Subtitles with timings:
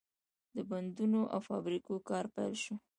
[0.55, 2.75] د بندونو او فابریکو کار پیل شو.